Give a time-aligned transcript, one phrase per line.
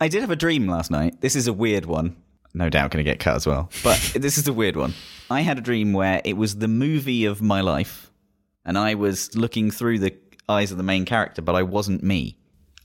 [0.00, 1.20] I did have a dream last night.
[1.20, 2.16] This is a weird one.
[2.54, 3.70] No doubt going to get cut as well.
[3.82, 4.94] But this is a weird one.
[5.30, 8.10] I had a dream where it was the movie of my life,
[8.64, 10.14] and I was looking through the
[10.48, 12.38] eyes of the main character, but I wasn't me.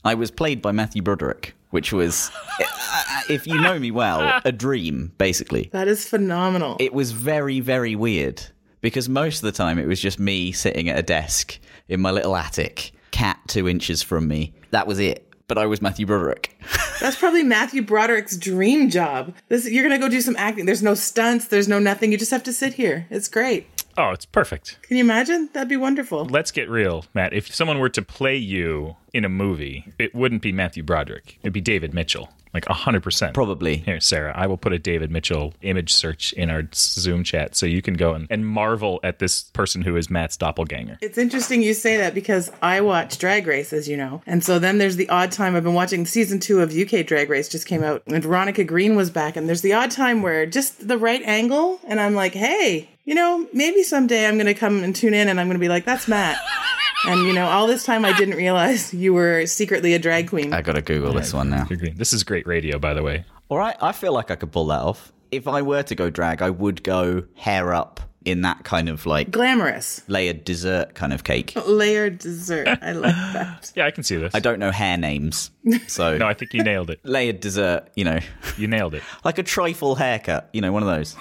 [0.04, 2.30] I was played by Matthew Broderick, which was,
[3.30, 5.70] if you know me well, a dream, basically.
[5.72, 6.76] That is phenomenal.
[6.78, 8.42] It was very, very weird
[8.82, 11.58] because most of the time it was just me sitting at a desk
[11.88, 14.52] in my little attic, cat two inches from me.
[14.72, 15.33] That was it.
[15.46, 16.58] But I was Matthew Broderick.
[17.00, 19.34] That's probably Matthew Broderick's dream job.
[19.48, 20.64] This you're gonna go do some acting.
[20.64, 21.48] There's no stunts.
[21.48, 22.12] There's no nothing.
[22.12, 23.06] You just have to sit here.
[23.10, 23.66] It's great.
[23.96, 24.78] Oh, it's perfect.
[24.82, 25.50] Can you imagine?
[25.52, 26.24] That'd be wonderful.
[26.24, 27.32] Let's get real, Matt.
[27.32, 31.38] If someone were to play you in a movie, it wouldn't be Matthew Broderick.
[31.42, 32.30] It'd be David Mitchell.
[32.54, 33.34] Like 100%.
[33.34, 33.78] Probably.
[33.78, 37.66] Here, Sarah, I will put a David Mitchell image search in our Zoom chat so
[37.66, 40.98] you can go and, and marvel at this person who is Matt's doppelganger.
[41.00, 44.22] It's interesting you say that because I watch Drag Race, as you know.
[44.24, 47.28] And so then there's the odd time I've been watching season two of UK Drag
[47.28, 49.36] Race just came out and Veronica Green was back.
[49.36, 51.80] And there's the odd time where just the right angle.
[51.84, 55.28] And I'm like, hey, you know, maybe someday I'm going to come and tune in
[55.28, 56.38] and I'm going to be like, that's Matt.
[57.06, 60.52] And you know, all this time I didn't realize you were secretly a drag queen.
[60.52, 61.64] I gotta Google this one now.
[61.96, 63.24] This is great radio, by the way.
[63.48, 65.12] All right, I feel like I could pull that off.
[65.30, 69.04] If I were to go drag, I would go hair up in that kind of
[69.04, 70.00] like Glamorous.
[70.08, 71.52] layered dessert kind of cake.
[71.66, 72.66] Layered dessert.
[72.80, 73.70] I like that.
[73.76, 74.34] Yeah, I can see this.
[74.34, 75.50] I don't know hair names,
[75.88, 77.00] so No, I think you nailed it.
[77.04, 78.20] layered dessert, you know,
[78.56, 79.02] You nailed it.
[79.24, 81.16] like a trifle haircut, you know, one of those.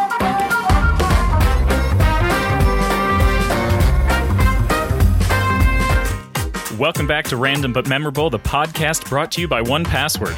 [6.78, 10.36] Welcome back to Random But Memorable, the podcast brought to you by 1Password.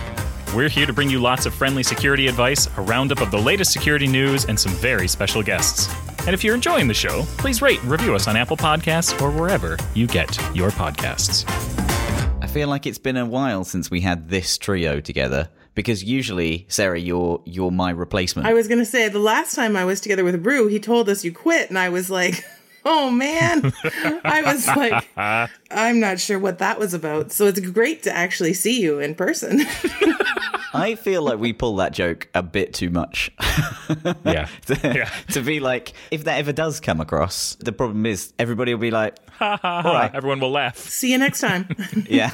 [0.54, 3.72] We're here to bring you lots of friendly security advice, a roundup of the latest
[3.72, 5.92] security news, and some very special guests.
[6.20, 9.32] And if you're enjoying the show, please rate and review us on Apple Podcasts or
[9.32, 11.44] wherever you get your podcasts.
[12.40, 16.66] I feel like it's been a while since we had this trio together because usually,
[16.68, 18.46] Sarah, you're you're my replacement.
[18.46, 21.08] I was going to say the last time I was together with Roo, he told
[21.08, 22.44] us you quit, and I was like,
[22.84, 23.72] oh man.
[24.24, 25.08] I was like,
[25.70, 27.32] I'm not sure what that was about.
[27.32, 29.60] So it's great to actually see you in person.
[30.74, 33.30] I feel like we pull that joke a bit too much.
[34.24, 34.48] Yeah.
[34.66, 35.10] to, Yeah.
[35.32, 38.90] to be like, if that ever does come across, the problem is everybody will be
[38.90, 40.10] like, All right.
[40.14, 40.76] Everyone will laugh.
[40.76, 41.68] see you next time.
[42.08, 42.32] yeah.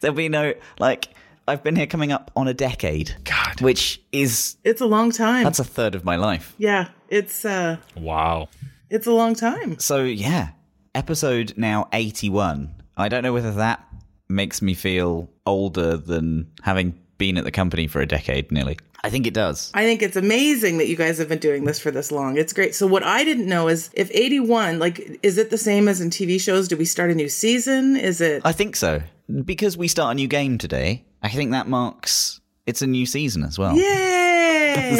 [0.00, 1.08] There'll be no, like,
[1.46, 3.14] I've been here coming up on a decade.
[3.24, 3.60] God.
[3.60, 5.44] Which is, it's a long time.
[5.44, 6.54] that's a third of my life.
[6.56, 8.48] yeah, it's uh Wow.
[8.92, 9.78] It's a long time.
[9.78, 10.50] So, yeah,
[10.94, 12.74] episode now 81.
[12.96, 13.84] I don't know whether that
[14.28, 18.78] makes me feel older than having been at the company for a decade nearly.
[19.04, 19.70] I think it does.
[19.74, 22.36] I think it's amazing that you guys have been doing this for this long.
[22.36, 22.74] It's great.
[22.74, 26.10] So what I didn't know is if 81, like is it the same as in
[26.10, 26.68] TV shows?
[26.68, 27.96] Do we start a new season?
[27.96, 29.02] Is it I think so.
[29.44, 33.42] Because we start a new game today, I think that marks it's a new season
[33.42, 33.76] as well.
[33.76, 34.18] Yay!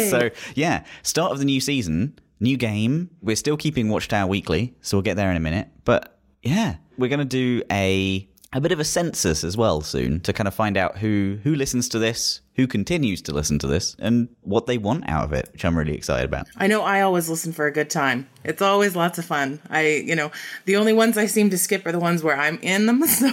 [0.09, 3.09] So, yeah, start of the new season, new game.
[3.21, 5.69] We're still keeping Watchtower weekly, so we'll get there in a minute.
[5.85, 10.19] But yeah, we're going to do a a bit of a census as well soon
[10.19, 13.67] to kind of find out who who listens to this, who continues to listen to
[13.67, 16.47] this, and what they want out of it, which I'm really excited about.
[16.57, 18.29] I know I always listen for a good time.
[18.43, 19.59] It's always lots of fun.
[19.69, 20.31] I, you know,
[20.65, 23.03] the only ones I seem to skip are the ones where I'm in them.
[23.13, 23.29] So,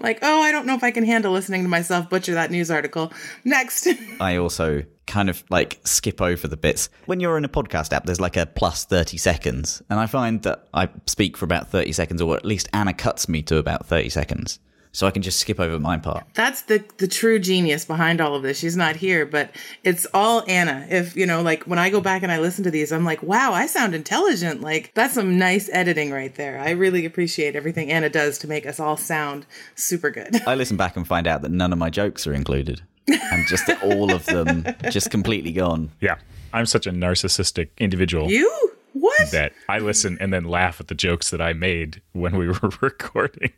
[0.00, 2.70] like, oh, I don't know if I can handle listening to myself butcher that news
[2.70, 3.12] article.
[3.44, 3.88] Next.
[4.20, 6.88] I also kind of like skip over the bits.
[7.06, 9.82] When you're in a podcast app, there's like a plus 30 seconds.
[9.90, 13.28] And I find that I speak for about 30 seconds, or at least Anna cuts
[13.28, 14.60] me to about 30 seconds.
[14.92, 16.24] So I can just skip over my part.
[16.34, 18.58] That's the the true genius behind all of this.
[18.58, 19.50] She's not here, but
[19.84, 20.86] it's all Anna.
[20.90, 23.22] If you know, like when I go back and I listen to these, I'm like,
[23.22, 24.60] wow, I sound intelligent.
[24.62, 26.58] Like that's some nice editing right there.
[26.58, 29.46] I really appreciate everything Anna does to make us all sound
[29.76, 30.40] super good.
[30.46, 32.82] I listen back and find out that none of my jokes are included.
[33.06, 35.90] And just all of them just completely gone.
[36.00, 36.18] Yeah.
[36.52, 38.69] I'm such a narcissistic individual You
[39.24, 39.32] what?
[39.32, 42.70] that I listen and then laugh at the jokes that I made when we were
[42.80, 43.52] recording.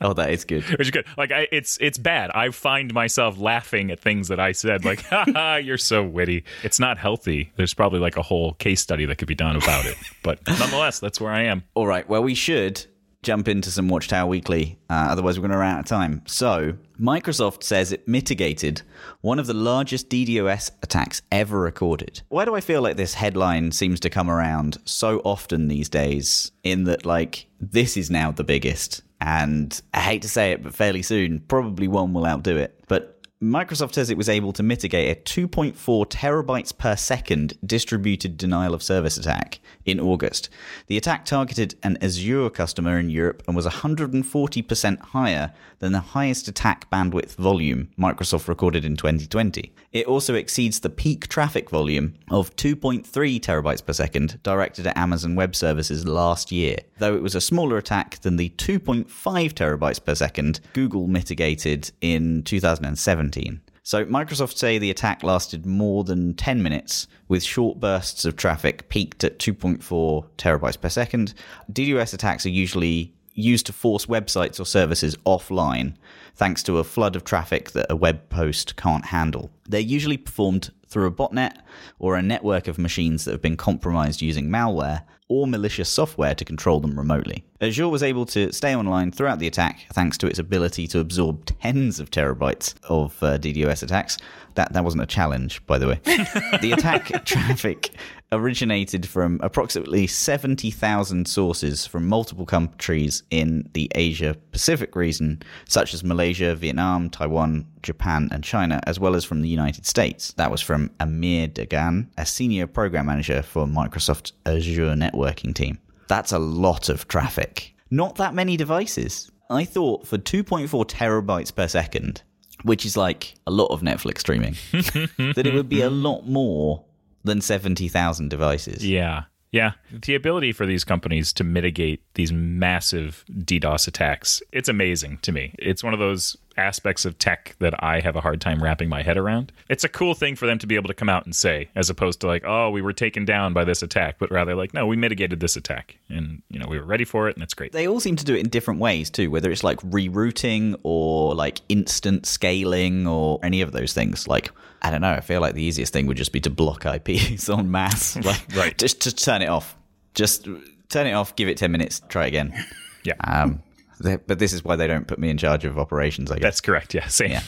[0.00, 0.62] Oh, that is good.
[0.70, 1.06] Which is good.
[1.16, 2.30] Like I, it's it's bad.
[2.32, 6.44] I find myself laughing at things that I said, like, "Ha ha, you're so witty."
[6.62, 7.52] It's not healthy.
[7.56, 9.96] There's probably like a whole case study that could be done about it.
[10.22, 11.64] But nonetheless, that's where I am.
[11.74, 12.08] All right.
[12.08, 12.86] Well, we should
[13.22, 14.78] jump into some Watchtower Weekly.
[14.88, 16.22] Uh, otherwise, we're going to run out of time.
[16.26, 18.82] So, Microsoft says it mitigated
[19.20, 22.22] one of the largest DDoS attacks ever recorded.
[22.28, 26.52] Why do I feel like this headline seems to come around so often these days?
[26.62, 29.02] In that, like, this is now the biggest.
[29.20, 32.80] And I hate to say it, but fairly soon, probably one will outdo it.
[32.86, 35.72] But Microsoft says it was able to mitigate a 2.4
[36.08, 40.48] terabytes per second distributed denial of service attack in August.
[40.88, 46.48] The attack targeted an Azure customer in Europe and was 140% higher than the highest
[46.48, 49.72] attack bandwidth volume Microsoft recorded in 2020.
[49.92, 53.06] It also exceeds the peak traffic volume of 2.3
[53.40, 57.78] terabytes per second directed at Amazon Web Services last year, though it was a smaller
[57.78, 63.60] attack than the 2.5 terabytes per second Google mitigated in 2017.
[63.82, 68.90] So Microsoft say the attack lasted more than 10 minutes with short bursts of traffic
[68.90, 71.32] peaked at 2.4 terabytes per second.
[71.72, 75.94] DDoS attacks are usually used to force websites or services offline
[76.34, 79.50] thanks to a flood of traffic that a web post can't handle.
[79.68, 81.58] They're usually performed through a botnet
[81.98, 86.44] or a network of machines that have been compromised using malware or malicious software to
[86.44, 87.44] control them remotely.
[87.60, 91.44] Azure was able to stay online throughout the attack thanks to its ability to absorb
[91.44, 94.16] tens of terabytes of uh, DDoS attacks.
[94.54, 96.00] That that wasn't a challenge, by the way.
[96.04, 97.90] the attack traffic
[98.32, 106.04] originated from approximately 70,000 sources from multiple countries in the Asia Pacific region, such as
[106.04, 110.32] Malaysia, Vietnam, Taiwan, Japan, and China, as well as from the United States.
[110.34, 115.78] That was from Amir Dagan, a senior program manager for Microsoft Azure networking team.
[116.08, 117.74] That's a lot of traffic.
[117.90, 119.30] Not that many devices.
[119.50, 122.22] I thought for 2.4 terabytes per second,
[122.62, 126.84] which is like a lot of Netflix streaming, that it would be a lot more
[127.28, 128.84] than 70,000 devices.
[128.84, 129.24] Yeah.
[129.52, 129.72] Yeah.
[129.90, 135.54] The ability for these companies to mitigate these massive DDoS attacks, it's amazing to me.
[135.56, 139.04] It's one of those aspects of tech that I have a hard time wrapping my
[139.04, 139.52] head around.
[139.68, 141.88] It's a cool thing for them to be able to come out and say, as
[141.88, 144.84] opposed to like, oh, we were taken down by this attack, but rather like, no,
[144.84, 147.70] we mitigated this attack and, you know, we were ready for it and it's great.
[147.70, 151.36] They all seem to do it in different ways too, whether it's like rerouting or
[151.36, 154.26] like instant scaling or any of those things.
[154.26, 154.50] Like,
[154.82, 157.48] I don't know, I feel like the easiest thing would just be to block IPs
[157.48, 158.16] on mass.
[158.16, 158.76] Like, Right.
[158.76, 159.76] Just to turn it off.
[160.14, 160.48] Just
[160.88, 162.52] turn it off, give it 10 minutes, try again.
[163.04, 163.14] Yeah.
[163.24, 163.62] Um,
[164.02, 166.42] th- but this is why they don't put me in charge of operations, I guess.
[166.42, 166.92] That's correct.
[166.92, 167.06] Yeah.
[167.06, 167.30] Same.
[167.30, 167.42] Yeah.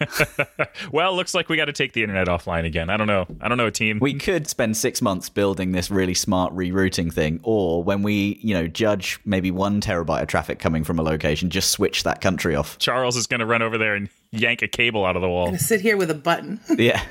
[0.92, 2.90] well, looks like we got to take the internet offline again.
[2.90, 3.26] I don't know.
[3.40, 3.98] I don't know, team.
[4.00, 8.54] We could spend six months building this really smart rerouting thing, or when we, you
[8.54, 12.56] know, judge maybe one terabyte of traffic coming from a location, just switch that country
[12.56, 12.78] off.
[12.78, 15.56] Charles is going to run over there and yank a cable out of the wall.
[15.58, 16.58] Sit here with a button.
[16.76, 17.02] Yeah.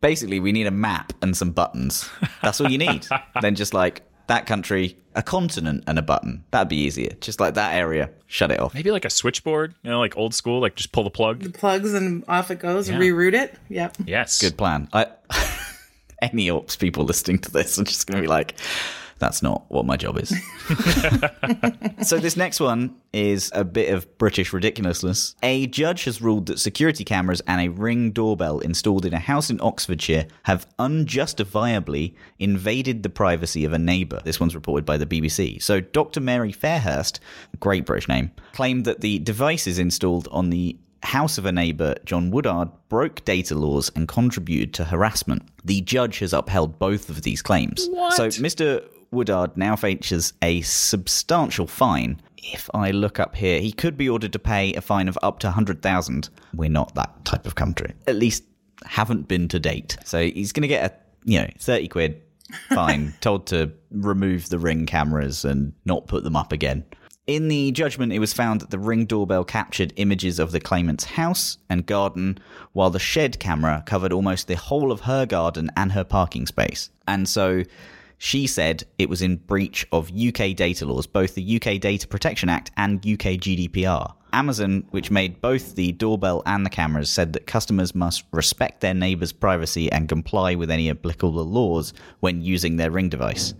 [0.00, 2.08] Basically, we need a map and some buttons.
[2.42, 3.06] That's all you need.
[3.42, 6.44] then just like that country, a continent, and a button.
[6.52, 7.10] That'd be easier.
[7.20, 8.74] Just like that area, shut it off.
[8.74, 11.40] Maybe like a switchboard, you know, like old school, like just pull the plug.
[11.40, 12.88] The plugs and off it goes.
[12.88, 12.96] Yeah.
[12.96, 13.56] Reroute it.
[13.68, 13.96] Yep.
[14.06, 14.40] Yes.
[14.40, 14.88] Good plan.
[14.92, 15.08] I,
[16.22, 18.54] any ops people listening to this are just going to be like,
[19.20, 20.30] that's not what my job is.
[22.08, 25.36] so this next one is a bit of British ridiculousness.
[25.42, 29.50] A judge has ruled that security cameras and a ring doorbell installed in a house
[29.50, 34.20] in Oxfordshire have unjustifiably invaded the privacy of a neighbour.
[34.24, 35.62] This one's reported by the BBC.
[35.62, 36.20] So Dr.
[36.20, 37.20] Mary Fairhurst,
[37.60, 42.30] great British name, claimed that the devices installed on the house of a neighbour, John
[42.30, 45.42] Woodard, broke data laws and contributed to harassment.
[45.64, 47.86] The judge has upheld both of these claims.
[47.90, 48.14] What?
[48.14, 48.84] So Mr.
[49.10, 52.20] Woodard now faces a substantial fine.
[52.38, 55.40] If I look up here, he could be ordered to pay a fine of up
[55.40, 56.28] to 100,000.
[56.54, 57.94] We're not that type of country.
[58.06, 58.44] At least
[58.84, 59.96] haven't been to date.
[60.04, 62.22] So he's going to get a, you know, 30 quid
[62.70, 66.84] fine, told to remove the ring cameras and not put them up again.
[67.26, 71.04] In the judgment, it was found that the ring doorbell captured images of the claimant's
[71.04, 72.38] house and garden,
[72.72, 76.90] while the shed camera covered almost the whole of her garden and her parking space.
[77.06, 77.62] And so
[78.22, 82.50] she said it was in breach of UK data laws, both the UK Data Protection
[82.50, 84.12] Act and UK GDPR.
[84.34, 88.92] Amazon, which made both the doorbell and the cameras, said that customers must respect their
[88.92, 93.54] neighbours' privacy and comply with any applicable laws when using their ring device.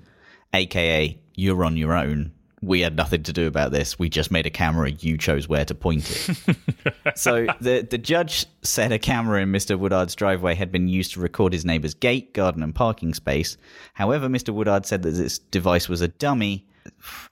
[0.52, 2.30] AKA, you're on your own.
[2.62, 3.98] We had nothing to do about this.
[3.98, 4.90] We just made a camera.
[4.90, 6.56] You chose where to point it.
[7.16, 9.78] so the the judge said a camera in Mr.
[9.78, 13.56] Woodard's driveway had been used to record his neighbor's gate, garden, and parking space.
[13.94, 14.52] However, Mr.
[14.52, 16.66] Woodard said that this device was a dummy.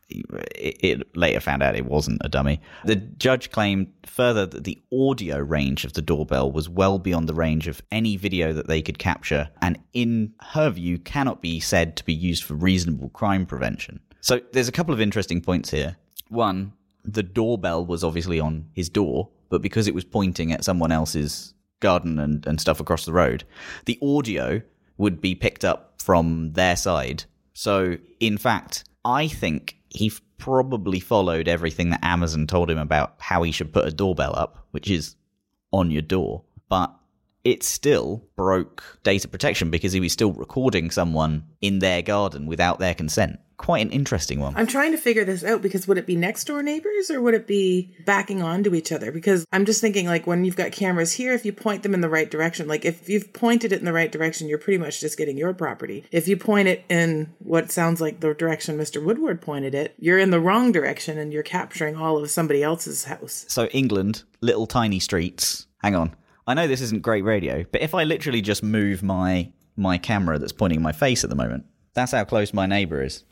[0.09, 2.61] It, it later found out it wasn't a dummy.
[2.85, 7.35] The judge claimed further that the audio range of the doorbell was well beyond the
[7.35, 11.97] range of any video that they could capture, and in her view, cannot be said
[11.97, 14.01] to be used for reasonable crime prevention.
[14.21, 15.97] So there's a couple of interesting points here.
[16.29, 16.73] One,
[17.05, 21.55] the doorbell was obviously on his door, but because it was pointing at someone else's
[21.81, 23.45] garden and, and stuff across the road,
[23.87, 24.61] the audio
[24.97, 27.25] would be picked up from their side.
[27.55, 33.43] So, in fact, I think he probably followed everything that Amazon told him about how
[33.43, 35.17] he should put a doorbell up, which is
[35.73, 36.95] on your door, but
[37.45, 42.79] it still broke data protection because he was still recording someone in their garden without
[42.79, 43.39] their consent.
[43.59, 44.55] Quite an interesting one.
[44.57, 47.35] I'm trying to figure this out because would it be next door neighbors or would
[47.35, 49.11] it be backing onto each other?
[49.11, 52.01] Because I'm just thinking like when you've got cameras here, if you point them in
[52.01, 55.01] the right direction, like if you've pointed it in the right direction, you're pretty much
[55.01, 56.05] just getting your property.
[56.13, 59.05] If you point it in what sounds like the direction Mr.
[59.05, 63.05] Woodward pointed it, you're in the wrong direction and you're capturing all of somebody else's
[63.05, 63.45] house.
[63.49, 65.67] So, England, little tiny streets.
[65.83, 66.15] Hang on.
[66.47, 70.39] I know this isn't great radio, but if I literally just move my my camera
[70.39, 71.65] that's pointing my face at the moment,
[71.99, 73.25] that's how close my neighbor is.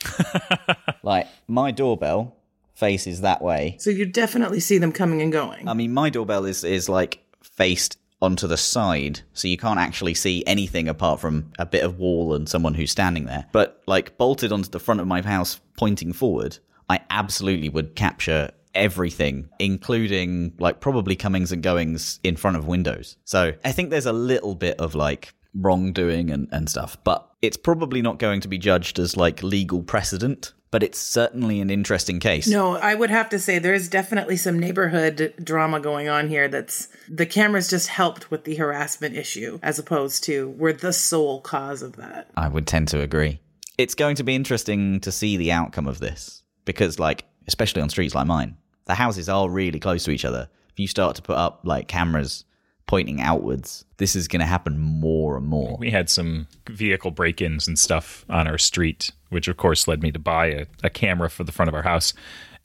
[1.03, 2.37] like my doorbell
[2.75, 3.77] faces that way.
[3.79, 5.69] So you definitely see them coming and going.
[5.69, 10.15] I mean, my doorbell is is like faced onto the side, so you can't actually
[10.15, 13.47] see anything apart from a bit of wall and someone who's standing there.
[13.53, 16.59] But like bolted onto the front of my house, pointing forward,
[16.89, 23.17] I absolutely would capture everything, including like probably comings and goings in front of windows.
[23.25, 27.57] So I think there's a little bit of like wrongdoing and, and stuff, but it's
[27.57, 30.53] probably not going to be judged as like legal precedent.
[30.73, 32.49] But it's certainly an interesting case.
[32.49, 36.49] No, I would have to say there is definitely some neighborhood drama going on here
[36.49, 41.41] that's the cameras just helped with the harassment issue as opposed to were the sole
[41.41, 42.29] cause of that.
[42.37, 43.41] I would tend to agree.
[43.79, 47.89] It's going to be interesting to see the outcome of this because, like, especially on
[47.89, 50.49] streets like mine, the houses are really close to each other.
[50.71, 52.45] If you start to put up like cameras
[52.87, 55.77] pointing outwards, this is going to happen more and more.
[55.79, 60.03] We had some vehicle break ins and stuff on our street, which of course led
[60.03, 62.15] me to buy a, a camera for the front of our house.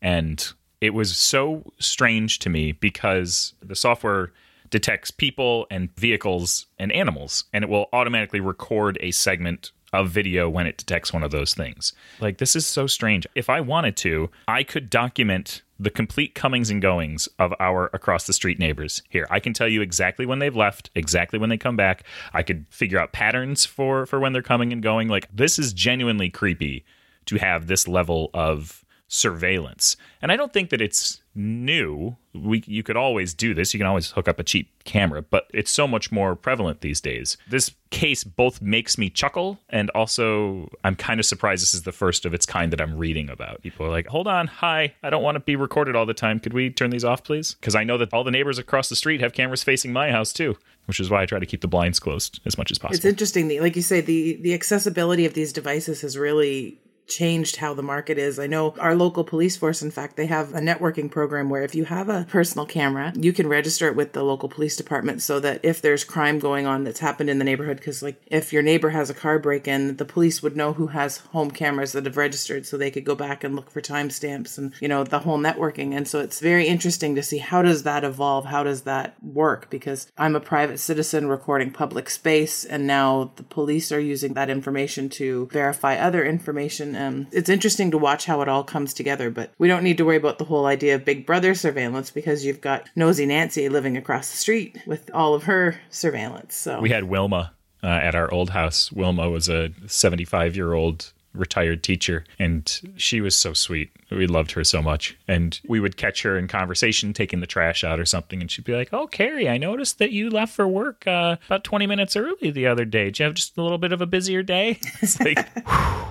[0.01, 0.47] And
[0.79, 4.31] it was so strange to me because the software
[4.69, 10.49] detects people and vehicles and animals, and it will automatically record a segment of video
[10.49, 11.93] when it detects one of those things.
[12.19, 13.27] Like, this is so strange.
[13.35, 18.27] If I wanted to, I could document the complete comings and goings of our across
[18.27, 19.25] the street neighbors here.
[19.31, 22.03] I can tell you exactly when they've left, exactly when they come back.
[22.33, 25.07] I could figure out patterns for for when they're coming and going.
[25.07, 26.85] Like this is genuinely creepy
[27.25, 28.80] to have this level of
[29.11, 29.97] surveillance.
[30.21, 32.15] And I don't think that it's new.
[32.33, 33.73] We you could always do this.
[33.73, 37.01] You can always hook up a cheap camera, but it's so much more prevalent these
[37.01, 37.35] days.
[37.49, 41.91] This case both makes me chuckle and also I'm kind of surprised this is the
[41.91, 43.61] first of its kind that I'm reading about.
[43.61, 46.39] People are like, "Hold on, hi, I don't want to be recorded all the time.
[46.39, 48.95] Could we turn these off, please?" Because I know that all the neighbors across the
[48.95, 51.67] street have cameras facing my house too, which is why I try to keep the
[51.67, 52.95] blinds closed as much as possible.
[52.95, 57.73] It's interesting, like you say, the the accessibility of these devices has really changed how
[57.73, 58.39] the market is.
[58.39, 61.75] I know our local police force, in fact, they have a networking program where if
[61.75, 65.39] you have a personal camera, you can register it with the local police department so
[65.39, 68.63] that if there's crime going on that's happened in the neighborhood, because like if your
[68.63, 72.05] neighbor has a car break in, the police would know who has home cameras that
[72.05, 75.19] have registered so they could go back and look for timestamps and, you know, the
[75.19, 75.95] whole networking.
[75.95, 78.45] And so it's very interesting to see how does that evolve?
[78.45, 79.69] How does that work?
[79.69, 84.49] Because I'm a private citizen recording public space and now the police are using that
[84.49, 89.29] information to verify other information um, it's interesting to watch how it all comes together,
[89.29, 92.45] but we don't need to worry about the whole idea of Big Brother surveillance because
[92.45, 96.55] you've got Nosy Nancy living across the street with all of her surveillance.
[96.55, 98.91] So we had Wilma uh, at our old house.
[98.91, 104.51] Wilma was a 75 year old retired teacher and she was so sweet we loved
[104.51, 108.05] her so much and we would catch her in conversation taking the trash out or
[108.05, 111.37] something and she'd be like oh carrie i noticed that you left for work uh,
[111.45, 114.01] about 20 minutes early the other day did you have just a little bit of
[114.01, 115.49] a busier day it's like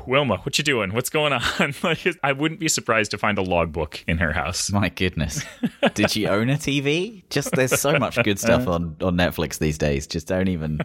[0.07, 3.43] wilma what you doing what's going on like, i wouldn't be surprised to find a
[3.43, 5.45] logbook in her house My goodness.
[5.95, 7.23] Did she own a TV?
[7.31, 10.07] Just there's so much good stuff on, on Netflix these days.
[10.07, 10.81] Just don't even.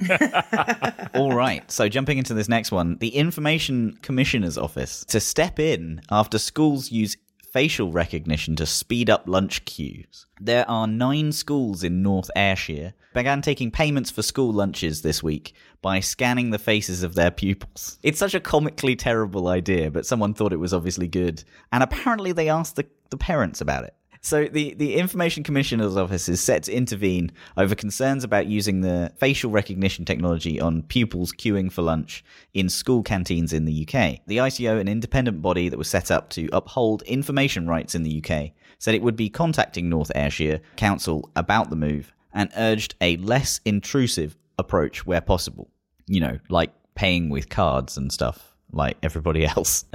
[1.13, 1.69] All right.
[1.71, 6.91] So jumping into this next one, the Information Commissioner's Office to step in after schools
[6.91, 7.15] use
[7.53, 10.25] facial recognition to speed up lunch queues.
[10.41, 15.53] There are nine schools in North Ayrshire began taking payments for school lunches this week
[15.83, 17.99] by scanning the faces of their pupils.
[18.01, 22.31] It's such a comically terrible idea, but someone thought it was obviously good, and apparently
[22.31, 23.93] they asked the, the parents about it.
[24.25, 29.11] So the, the Information Commissioner's Office is set to intervene over concerns about using the
[29.17, 34.21] facial recognition technology on pupils queuing for lunch in school canteens in the UK.
[34.25, 38.23] The ICO, an independent body that was set up to uphold information rights in the
[38.25, 43.17] UK, said it would be contacting North Ayrshire Council about the move and urged a
[43.17, 45.69] less intrusive approach where possible.
[46.07, 49.85] You know, like paying with cards and stuff like everybody else.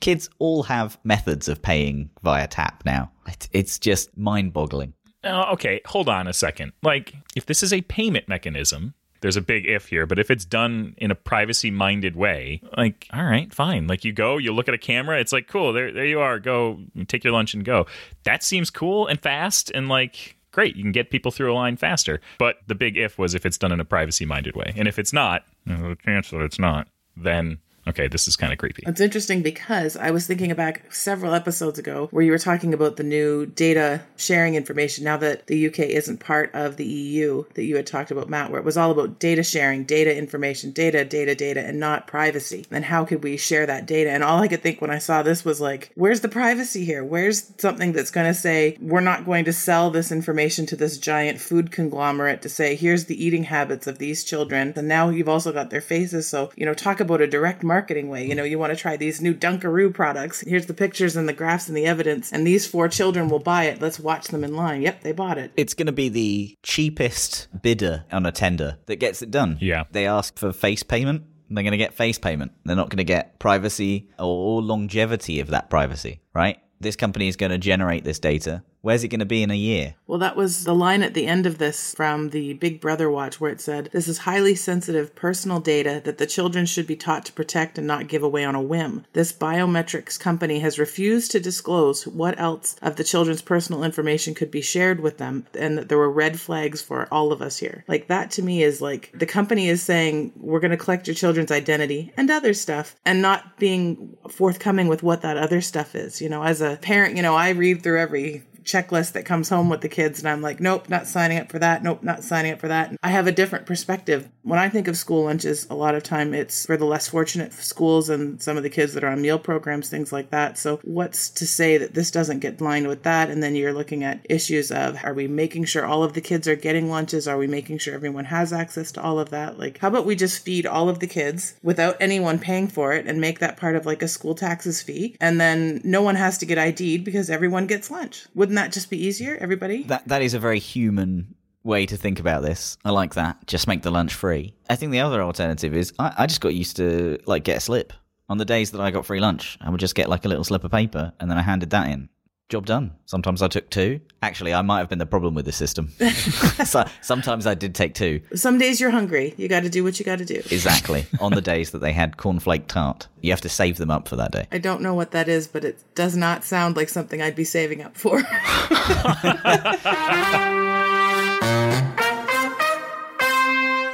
[0.00, 3.10] Kids all have methods of paying via tap now.
[3.30, 4.94] It, it's just mind boggling.
[5.22, 6.72] Uh, okay, hold on a second.
[6.82, 10.46] Like, if this is a payment mechanism, there's a big if here, but if it's
[10.46, 13.86] done in a privacy minded way, like, all right, fine.
[13.86, 16.38] Like, you go, you look at a camera, it's like, cool, there, there you are,
[16.38, 17.86] go take your lunch and go.
[18.24, 20.76] That seems cool and fast and like great.
[20.76, 22.20] You can get people through a line faster.
[22.38, 24.72] But the big if was if it's done in a privacy minded way.
[24.76, 27.58] And if it's not, the chance that it's not, then
[27.88, 28.82] okay, this is kind of creepy.
[28.86, 32.96] It's interesting because I was thinking back several episodes ago where you were talking about
[32.96, 37.64] the new data sharing information now that the UK isn't part of the EU that
[37.64, 41.04] you had talked about, Matt, where it was all about data sharing, data information, data,
[41.04, 42.66] data, data, and not privacy.
[42.70, 44.10] And how could we share that data?
[44.10, 47.04] And all I could think when I saw this was like, where's the privacy here?
[47.04, 50.98] Where's something that's going to say, we're not going to sell this information to this
[50.98, 54.72] giant food conglomerate to say, here's the eating habits of these children.
[54.76, 56.28] And now you've also got their faces.
[56.28, 58.26] So, you know, talk about a direct marketing way.
[58.26, 60.40] You know, you want to try these new Dunkaroo products.
[60.40, 63.64] Here's the pictures and the graphs and the evidence, and these four children will buy
[63.64, 63.80] it.
[63.80, 64.82] Let's watch them in line.
[64.82, 65.52] Yep, they bought it.
[65.56, 69.56] It's going to be the cheapest bidder on a tender that gets it done.
[69.60, 69.84] Yeah.
[69.92, 71.22] They ask for face payment.
[71.48, 72.52] They're going to get face payment.
[72.64, 76.58] They're not going to get privacy or longevity of that privacy, right?
[76.80, 78.64] This company is going to generate this data.
[78.82, 79.94] Where's it going to be in a year?
[80.06, 83.40] Well, that was the line at the end of this from the Big Brother watch
[83.40, 87.26] where it said, This is highly sensitive personal data that the children should be taught
[87.26, 89.04] to protect and not give away on a whim.
[89.12, 94.50] This biometrics company has refused to disclose what else of the children's personal information could
[94.50, 97.84] be shared with them, and that there were red flags for all of us here.
[97.86, 101.14] Like, that to me is like the company is saying, We're going to collect your
[101.14, 106.22] children's identity and other stuff, and not being forthcoming with what that other stuff is.
[106.22, 109.68] You know, as a parent, you know, I read through every checklist that comes home
[109.68, 111.82] with the kids and I'm like, nope, not signing up for that.
[111.82, 112.96] Nope, not signing up for that.
[113.02, 114.28] I have a different perspective.
[114.42, 117.52] When I think of school lunches, a lot of time it's for the less fortunate
[117.52, 120.58] schools and some of the kids that are on meal programs, things like that.
[120.58, 123.30] So what's to say that this doesn't get lined with that?
[123.30, 126.48] And then you're looking at issues of are we making sure all of the kids
[126.48, 127.28] are getting lunches?
[127.28, 129.58] Are we making sure everyone has access to all of that?
[129.58, 133.06] Like, how about we just feed all of the kids without anyone paying for it
[133.06, 135.16] and make that part of like a school taxes fee?
[135.20, 138.26] And then no one has to get ID'd because everyone gets lunch.
[138.50, 139.84] Wouldn't that just be easier, everybody?
[139.84, 142.76] That that is a very human way to think about this.
[142.84, 143.46] I like that.
[143.46, 144.54] Just make the lunch free.
[144.68, 147.60] I think the other alternative is I, I just got used to like get a
[147.60, 147.92] slip.
[148.28, 150.42] On the days that I got free lunch, I would just get like a little
[150.42, 152.08] slip of paper and then I handed that in.
[152.50, 152.90] Job done.
[153.06, 154.00] Sometimes I took two.
[154.22, 155.88] Actually, I might have been the problem with the system.
[156.64, 158.20] so, sometimes I did take two.
[158.34, 159.34] Some days you're hungry.
[159.36, 160.34] You got to do what you got to do.
[160.34, 161.06] Exactly.
[161.20, 164.16] On the days that they had cornflake tart, you have to save them up for
[164.16, 164.48] that day.
[164.50, 167.44] I don't know what that is, but it does not sound like something I'd be
[167.44, 168.20] saving up for.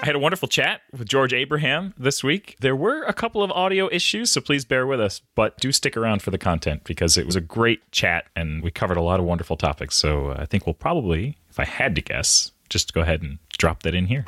[0.07, 2.55] I had a wonderful chat with George Abraham this week.
[2.61, 5.97] There were a couple of audio issues, so please bear with us, but do stick
[5.97, 9.19] around for the content because it was a great chat and we covered a lot
[9.19, 9.97] of wonderful topics.
[9.97, 13.40] So uh, I think we'll probably, if I had to guess, just go ahead and
[13.59, 14.25] drop that in here.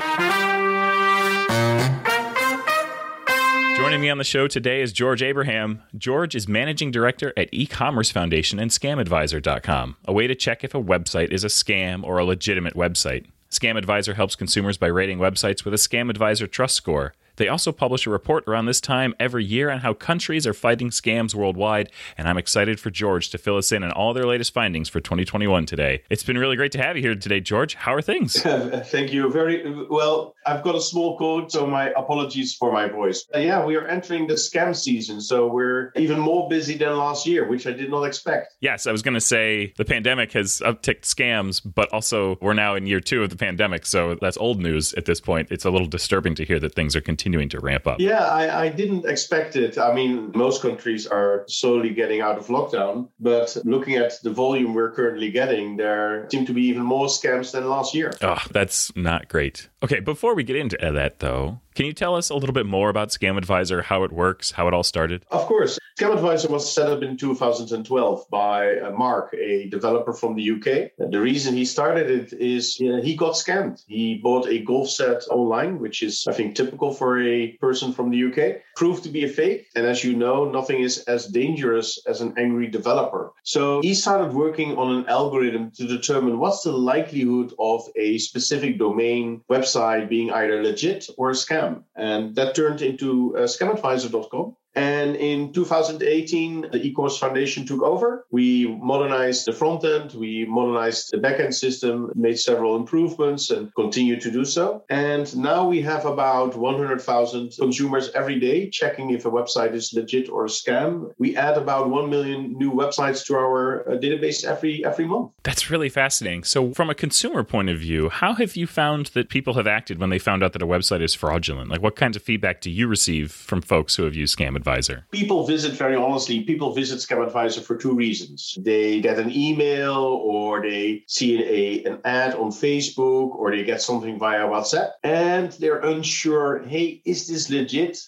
[3.76, 5.84] Joining me on the show today is George Abraham.
[5.96, 10.82] George is managing director at e-commerce foundation and scamadvisor.com, a way to check if a
[10.82, 13.26] website is a scam or a legitimate website.
[13.50, 17.14] Scam Advisor helps consumers by rating websites with a Scam Advisor trust score.
[17.38, 20.90] They also publish a report around this time every year on how countries are fighting
[20.90, 24.52] scams worldwide, and I'm excited for George to fill us in on all their latest
[24.52, 26.02] findings for 2021 today.
[26.10, 27.76] It's been really great to have you here today, George.
[27.76, 28.42] How are things?
[28.42, 29.30] Thank you.
[29.30, 30.34] Very well.
[30.44, 33.24] I've got a small cold, so my apologies for my voice.
[33.32, 37.24] Uh, yeah, we are entering the scam season, so we're even more busy than last
[37.24, 38.56] year, which I did not expect.
[38.60, 42.74] Yes, I was going to say the pandemic has upticked scams, but also we're now
[42.74, 45.52] in year two of the pandemic, so that's old news at this point.
[45.52, 48.00] It's a little disturbing to hear that things are continuing to ramp up.
[48.00, 49.78] Yeah, I, I, didn't expect it.
[49.78, 54.74] I mean, most countries are slowly getting out of lockdown, but looking at the volume
[54.74, 58.12] we're currently getting, there seem to be even more scams than last year.
[58.22, 59.68] Oh, that's not great.
[59.82, 62.90] Okay, before we get into that, though, can you tell us a little bit more
[62.90, 65.24] about Scam Advisor, how it works, how it all started?
[65.30, 65.78] Of course.
[65.96, 70.90] Scam Advisor was set up in 2012 by uh, Mark, a developer from the UK.
[71.10, 73.84] The reason he started it is you know, he got scammed.
[73.86, 78.10] He bought a golf set online, which is, I think, typical for a person from
[78.10, 79.68] the UK, proved to be a fake.
[79.76, 83.32] And as you know, nothing is as dangerous as an angry developer.
[83.44, 88.78] So he started working on an algorithm to determine what's the likelihood of a specific
[88.78, 91.67] domain website being either legit or a scam.
[91.96, 94.56] And that turned into uh, scamadvisor.com.
[94.74, 98.26] And in 2018, the eCommerce Foundation took over.
[98.30, 104.20] We modernized the front end, we modernized the backend system, made several improvements, and continue
[104.20, 104.84] to do so.
[104.88, 110.28] And now we have about 100,000 consumers every day checking if a website is legit
[110.28, 111.10] or a scam.
[111.18, 115.32] We add about 1 million new websites to our uh, database every every month.
[115.42, 116.44] That's really fascinating.
[116.44, 119.98] So, from a consumer point of view, how have you found that people have acted
[119.98, 121.70] when they found out that a website is fraudulent?
[121.70, 125.06] Like, what kinds of feedback do you receive from folks who have used Scam Advisor?
[125.10, 128.58] People visit, very honestly, people visit Scam Advisor for two reasons.
[128.60, 133.80] They get an email or they see a, an ad on Facebook or they get
[133.80, 137.98] something via WhatsApp and they're unsure hey, is this legit?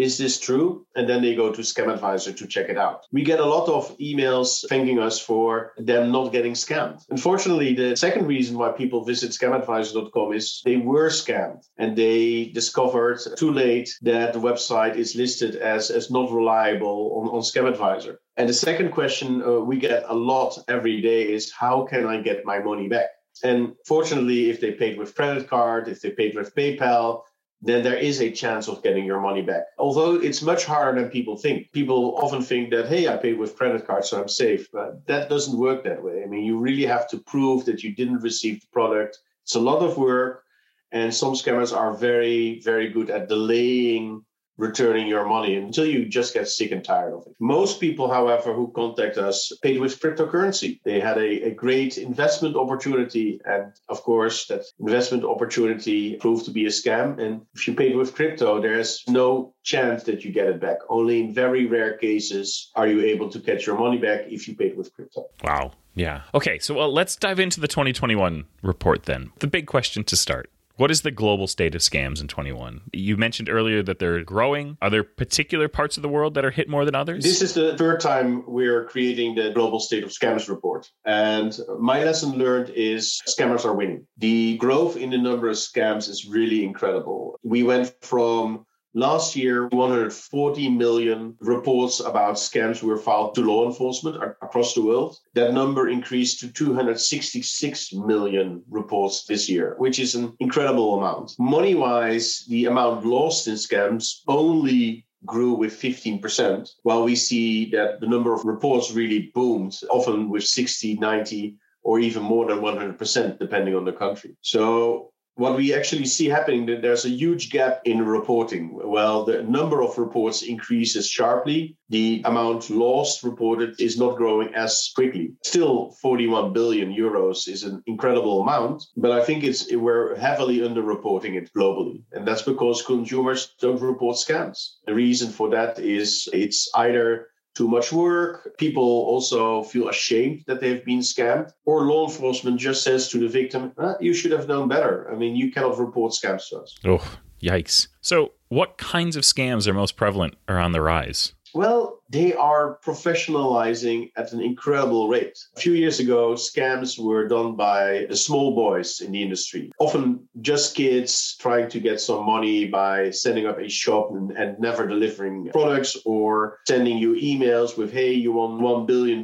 [0.00, 0.86] Is this true?
[0.96, 3.04] And then they go to Scam Advisor to check it out.
[3.12, 7.04] We get a lot of emails thanking us for them not getting scammed.
[7.10, 13.20] Unfortunately, the second reason why people visit scamadvisor.com is they were scammed and they discovered
[13.36, 18.20] too late that the website is listed as, as not reliable on, on Scam Advisor.
[18.38, 22.22] And the second question uh, we get a lot every day is how can I
[22.22, 23.10] get my money back?
[23.42, 27.22] And fortunately, if they paid with credit card, if they paid with PayPal,
[27.62, 29.64] then there is a chance of getting your money back.
[29.78, 31.70] Although it's much harder than people think.
[31.72, 34.68] People often think that, hey, I paid with credit card, so I'm safe.
[34.72, 36.22] But that doesn't work that way.
[36.24, 39.18] I mean, you really have to prove that you didn't receive the product.
[39.42, 40.44] It's a lot of work.
[40.92, 44.24] And some scammers are very, very good at delaying
[44.60, 47.34] returning your money until you just get sick and tired of it.
[47.40, 50.80] Most people, however, who contact us paid with cryptocurrency.
[50.84, 53.40] They had a, a great investment opportunity.
[53.44, 57.18] And of course, that investment opportunity proved to be a scam.
[57.18, 60.78] And if you paid with crypto, there's no chance that you get it back.
[60.88, 64.54] Only in very rare cases are you able to get your money back if you
[64.54, 65.24] paid with crypto.
[65.42, 65.72] Wow.
[65.94, 66.22] Yeah.
[66.34, 66.58] Okay.
[66.58, 69.32] So well, let's dive into the 2021 report then.
[69.38, 72.80] The big question to start what is the global state of scams in 21?
[72.94, 74.78] You mentioned earlier that they're growing.
[74.80, 77.22] Are there particular parts of the world that are hit more than others?
[77.22, 80.90] This is the third time we're creating the global state of scams report.
[81.04, 84.06] And my lesson learned is scammers are winning.
[84.16, 87.38] The growth in the number of scams is really incredible.
[87.42, 94.16] We went from Last year, 140 million reports about scams were filed to law enforcement
[94.42, 95.16] across the world.
[95.34, 101.32] That number increased to 266 million reports this year, which is an incredible amount.
[101.38, 108.00] Money wise, the amount lost in scams only grew with 15%, while we see that
[108.00, 113.38] the number of reports really boomed, often with 60, 90, or even more than 100%,
[113.38, 114.36] depending on the country.
[114.40, 118.70] So what we actually see happening that there's a huge gap in reporting.
[118.72, 121.76] Well, the number of reports increases sharply.
[121.88, 125.32] The amount lost reported is not growing as quickly.
[125.44, 131.36] Still, 41 billion euros is an incredible amount, but I think it's we're heavily underreporting
[131.36, 134.74] it globally, and that's because consumers don't report scams.
[134.86, 137.28] The reason for that is it's either
[137.60, 138.56] too much work.
[138.56, 141.52] People also feel ashamed that they've been scammed.
[141.66, 145.10] Or law enforcement just says to the victim, ah, you should have known better.
[145.12, 146.74] I mean, you cannot report scams to us.
[146.86, 147.88] Oh, yikes.
[148.00, 151.34] So, what kinds of scams are most prevalent or on the rise?
[151.52, 155.38] Well, they are professionalizing at an incredible rate.
[155.56, 160.74] A few years ago, scams were done by small boys in the industry, often just
[160.74, 165.50] kids trying to get some money by setting up a shop and, and never delivering
[165.52, 169.20] products or sending you emails with, hey, you won $1 billion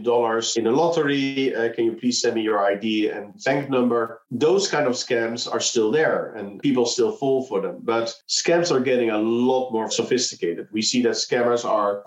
[0.57, 1.55] in a lottery.
[1.55, 4.20] Uh, can you please send me your ID and bank number?
[4.31, 7.79] Those kind of scams are still there and people still fall for them.
[7.83, 10.68] But scams are getting a lot more sophisticated.
[10.72, 12.03] We see that scammers are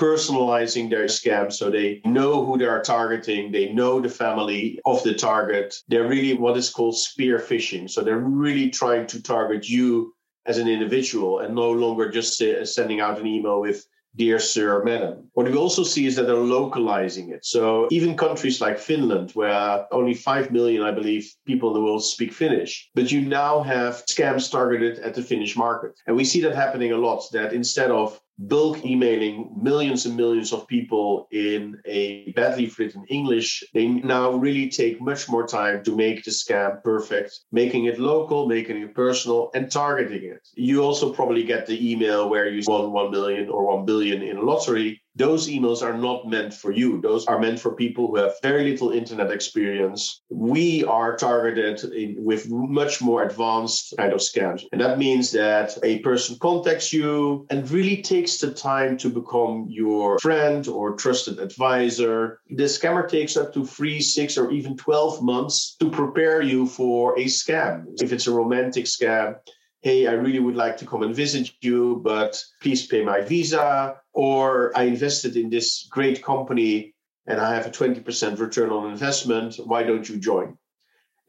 [0.90, 5.14] their scam so they know who they are targeting they know the family of the
[5.14, 10.14] target they're really what is called spear phishing so they're really trying to target you
[10.46, 14.84] as an individual and no longer just uh, sending out an email with dear sir,
[14.84, 15.30] madam.
[15.34, 17.46] What we also see is that they're localizing it.
[17.46, 22.04] So even countries like Finland, where only 5 million, I believe, people in the world
[22.04, 25.92] speak Finnish, but you now have scams targeted at the Finnish market.
[26.08, 30.54] And we see that happening a lot, that instead of bulk emailing millions and millions
[30.54, 35.96] of people in a badly written English, they now really take much more time to
[35.96, 40.48] make the scam perfect, making it local, making it personal, and targeting it.
[40.56, 44.38] You also probably get the email where you won 1 million or 1 billion in
[44.38, 47.02] a lottery those emails are not meant for you.
[47.02, 50.22] Those are meant for people who have very little internet experience.
[50.30, 54.64] We are targeted in, with much more advanced kind of scams.
[54.72, 59.68] And that means that a person contacts you and really takes the time to become
[59.70, 62.40] your friend or trusted advisor.
[62.50, 67.20] The scammer takes up to three, six, or even 12 months to prepare you for
[67.20, 67.84] a scam.
[68.02, 69.36] If it's a romantic scam,
[69.82, 73.96] hey, I really would like to come and visit you, but please pay my visa.
[74.14, 76.94] Or I invested in this great company
[77.28, 79.56] and I have a 20% return on investment.
[79.64, 80.58] Why don't you join?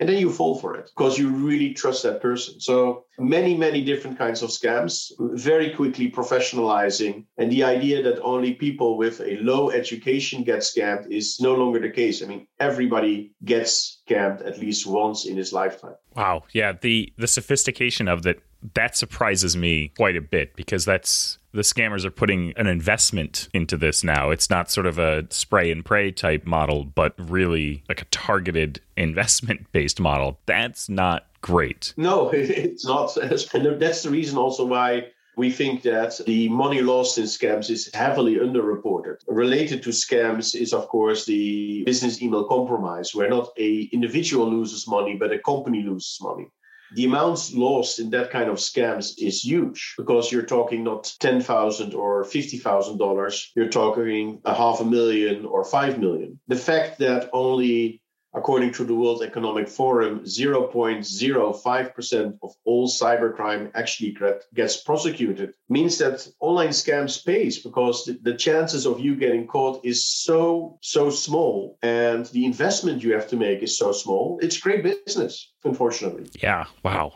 [0.00, 2.58] And then you fall for it because you really trust that person.
[2.58, 7.26] So many, many different kinds of scams, very quickly professionalizing.
[7.36, 11.80] And the idea that only people with a low education get scammed is no longer
[11.80, 12.22] the case.
[12.22, 15.94] I mean, everybody gets scammed at least once in his lifetime.
[16.14, 16.44] Wow.
[16.52, 16.72] Yeah.
[16.72, 18.38] The the sophistication of that
[18.74, 23.76] that surprises me quite a bit because that's the scammers are putting an investment into
[23.76, 24.30] this now.
[24.30, 28.80] It's not sort of a spray and pray type model, but really like a targeted
[28.96, 30.38] investment based model.
[30.46, 31.94] That's not great.
[31.96, 33.16] No, it's not.
[33.54, 35.08] And that's the reason also why
[35.40, 39.16] we think that the money lost in scams is heavily underreported.
[39.26, 44.86] Related to scams is, of course, the business email compromise, where not a individual loses
[44.86, 46.46] money, but a company loses money
[46.92, 51.40] the amounts lost in that kind of scams is huge because you're talking not ten
[51.40, 56.40] thousand or fifty thousand dollars, you're talking a half a million or five million.
[56.48, 64.16] The fact that only According to the World Economic Forum, 0.05% of all cybercrime actually
[64.54, 65.54] gets prosecuted.
[65.68, 70.78] Means that online scams pays because the, the chances of you getting caught is so,
[70.80, 71.76] so small.
[71.82, 74.38] And the investment you have to make is so small.
[74.40, 76.30] It's great business, unfortunately.
[76.40, 76.66] Yeah.
[76.84, 77.14] Wow.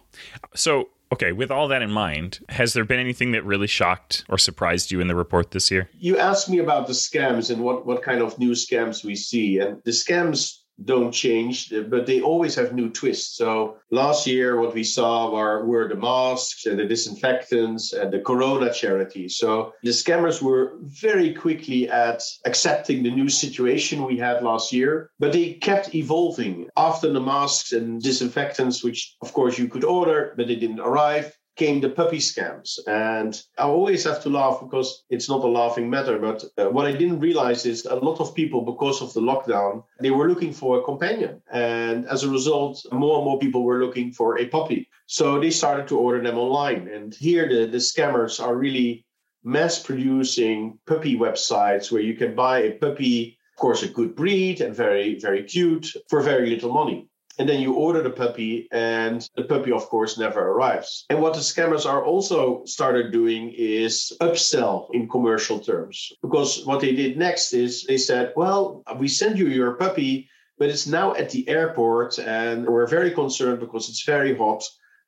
[0.54, 4.36] So Okay, with all that in mind, has there been anything that really shocked or
[4.36, 5.88] surprised you in the report this year?
[5.92, 9.60] You asked me about the scams and what, what kind of new scams we see.
[9.60, 13.36] And the scams don't change, but they always have new twists.
[13.36, 18.20] So last year, what we saw were, were the masks and the disinfectants and the
[18.20, 19.28] Corona charity.
[19.28, 25.10] So the scammers were very quickly at accepting the new situation we had last year,
[25.18, 26.68] but they kept evolving.
[26.76, 31.36] After the masks and disinfectants, which of course you could order, but they didn't arrive,
[31.56, 32.78] came the puppy scams.
[32.86, 36.18] And I always have to laugh because it's not a laughing matter.
[36.18, 39.84] But uh, what I didn't realize is a lot of people, because of the lockdown,
[40.00, 41.42] they were looking for a companion.
[41.52, 44.88] And as a result, more and more people were looking for a puppy.
[45.06, 46.88] So they started to order them online.
[46.88, 49.04] And here the, the scammers are really
[49.44, 54.60] mass producing puppy websites where you can buy a puppy, of course, a good breed
[54.60, 59.28] and very, very cute for very little money and then you order the puppy and
[59.36, 61.04] the puppy of course never arrives.
[61.10, 66.12] And what the scammers are also started doing is upsell in commercial terms.
[66.22, 70.68] Because what they did next is they said well we send you your puppy but
[70.68, 74.62] it's now at the airport and we're very concerned because it's very hot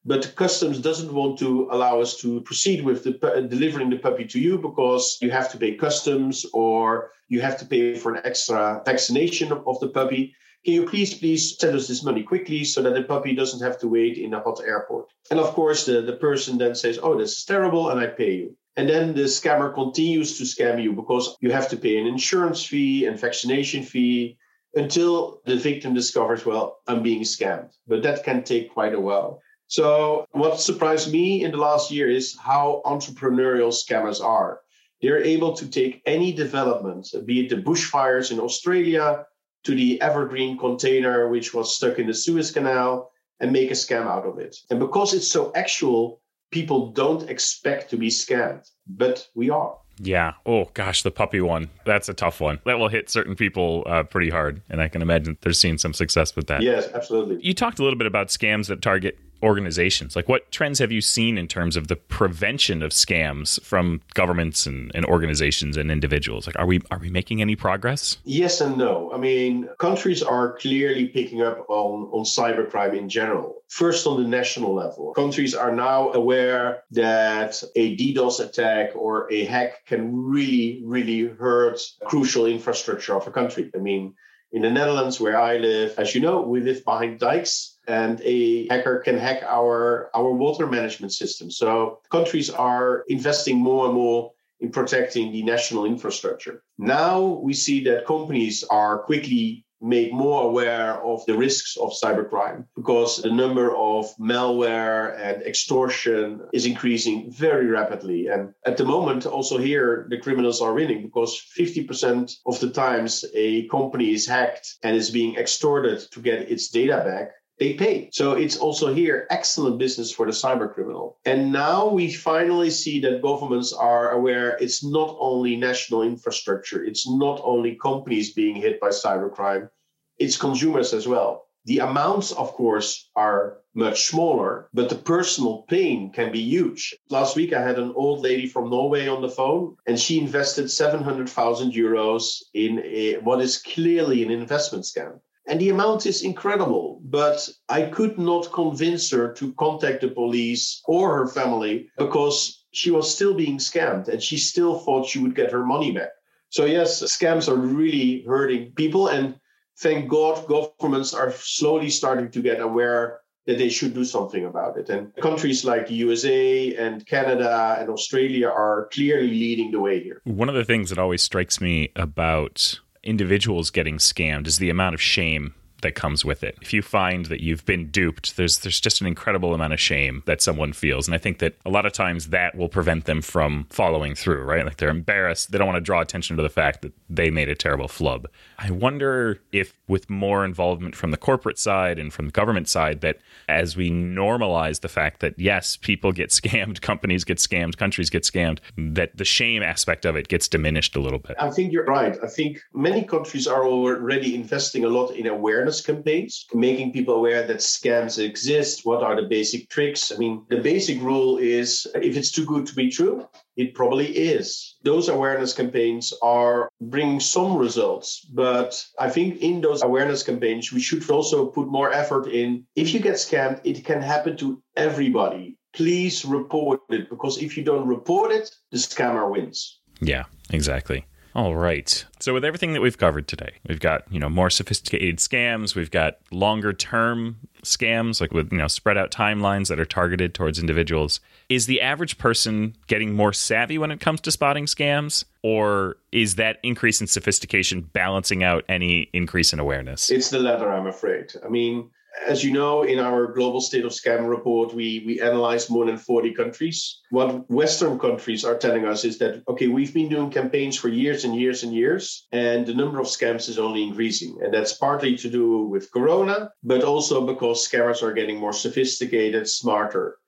[0.04, 3.12] but customs doesn't want to allow us to proceed with the,
[3.48, 7.66] delivering the puppy to you because you have to pay customs or you have to
[7.66, 10.34] pay for an extra vaccination of the puppy
[10.66, 13.78] can you please, please send us this money quickly so that the puppy doesn't have
[13.78, 15.06] to wait in a hot airport?
[15.30, 18.32] And of course, the, the person then says, Oh, this is terrible, and I pay
[18.34, 18.56] you.
[18.76, 22.64] And then the scammer continues to scam you because you have to pay an insurance
[22.64, 24.38] fee and vaccination fee
[24.74, 27.70] until the victim discovers, well, I'm being scammed.
[27.86, 29.40] But that can take quite a while.
[29.68, 34.62] So, what surprised me in the last year is how entrepreneurial scammers are.
[35.00, 39.26] They're able to take any development, be it the bushfires in Australia,
[39.66, 44.06] to the evergreen container which was stuck in the Suez Canal and make a scam
[44.06, 44.56] out of it.
[44.70, 46.20] And because it's so actual,
[46.52, 49.76] people don't expect to be scammed, but we are.
[49.98, 50.34] Yeah.
[50.44, 51.68] Oh gosh, the puppy one.
[51.84, 52.60] That's a tough one.
[52.64, 55.94] That will hit certain people uh, pretty hard, and I can imagine they're seeing some
[55.94, 56.62] success with that.
[56.62, 57.38] Yes, absolutely.
[57.40, 60.16] You talked a little bit about scams that target organizations?
[60.16, 64.66] Like, what trends have you seen in terms of the prevention of scams from governments
[64.66, 66.46] and, and organizations and individuals?
[66.46, 68.18] Like, are we are we making any progress?
[68.24, 69.12] Yes and no.
[69.14, 73.62] I mean, countries are clearly picking up on on cybercrime in general.
[73.68, 79.44] First, on the national level, countries are now aware that a DDoS attack or a
[79.44, 83.70] hack can really, really hurt crucial infrastructure of a country.
[83.74, 84.14] I mean,
[84.52, 88.66] in the Netherlands, where I live, as you know, we live behind dikes and a
[88.68, 91.50] hacker can hack our our water management system.
[91.50, 96.62] So countries are investing more and more in protecting the national infrastructure.
[96.78, 102.66] Now we see that companies are quickly made more aware of the risks of cybercrime
[102.74, 108.28] because the number of malware and extortion is increasing very rapidly.
[108.28, 113.24] And at the moment, also here, the criminals are winning because 50% of the times
[113.34, 118.10] a company is hacked and is being extorted to get its data back they pay.
[118.12, 121.18] So it's also here excellent business for the cyber criminal.
[121.24, 127.08] And now we finally see that governments are aware it's not only national infrastructure, it's
[127.08, 129.70] not only companies being hit by cybercrime,
[130.18, 131.46] it's consumers as well.
[131.64, 136.94] The amounts, of course, are much smaller, but the personal pain can be huge.
[137.10, 140.70] Last week, I had an old lady from Norway on the phone, and she invested
[140.70, 145.18] 700,000 euros in a, what is clearly an investment scam.
[145.46, 150.82] And the amount is incredible, but I could not convince her to contact the police
[150.86, 155.36] or her family because she was still being scammed and she still thought she would
[155.36, 156.10] get her money back.
[156.48, 159.08] So, yes, scams are really hurting people.
[159.08, 159.38] And
[159.78, 164.76] thank God governments are slowly starting to get aware that they should do something about
[164.76, 164.88] it.
[164.88, 170.20] And countries like the USA and Canada and Australia are clearly leading the way here.
[170.24, 174.94] One of the things that always strikes me about individuals getting scammed is the amount
[174.94, 176.56] of shame that comes with it.
[176.62, 180.22] If you find that you've been duped, there's there's just an incredible amount of shame
[180.26, 183.22] that someone feels, and I think that a lot of times that will prevent them
[183.22, 184.44] from following through.
[184.44, 187.30] Right, like they're embarrassed, they don't want to draw attention to the fact that they
[187.30, 188.28] made a terrible flub.
[188.58, 193.00] I wonder if, with more involvement from the corporate side and from the government side,
[193.02, 198.10] that as we normalize the fact that yes, people get scammed, companies get scammed, countries
[198.10, 201.36] get scammed, that the shame aspect of it gets diminished a little bit.
[201.38, 202.16] I think you're right.
[202.22, 207.46] I think many countries are already investing a lot in awareness campaigns, making people aware
[207.46, 208.80] that scams exist.
[208.84, 210.12] What are the basic tricks?
[210.12, 213.26] I mean, the basic rule is if it's too good to be true,
[213.56, 214.76] it probably is.
[214.82, 220.80] Those awareness campaigns are bringing some results, but I think in those awareness campaigns, we
[220.80, 222.66] should also put more effort in.
[222.76, 225.56] If you get scammed, it can happen to everybody.
[225.72, 229.80] Please report it because if you don't report it, the scammer wins.
[230.00, 231.04] Yeah, exactly.
[231.36, 232.02] All right.
[232.18, 235.90] So with everything that we've covered today, we've got, you know, more sophisticated scams, we've
[235.90, 240.58] got longer term scams like with, you know, spread out timelines that are targeted towards
[240.58, 241.20] individuals.
[241.50, 246.36] Is the average person getting more savvy when it comes to spotting scams or is
[246.36, 250.08] that increase in sophistication balancing out any increase in awareness?
[250.08, 251.34] It's the latter, I'm afraid.
[251.44, 251.90] I mean,
[252.26, 255.96] as you know, in our global state of scam report, we we analyzed more than
[255.96, 257.00] 40 countries.
[257.10, 261.24] What Western countries are telling us is that okay, we've been doing campaigns for years
[261.24, 264.38] and years and years, and the number of scams is only increasing.
[264.42, 269.48] And that's partly to do with Corona, but also because scammers are getting more sophisticated,
[269.48, 270.18] smarter.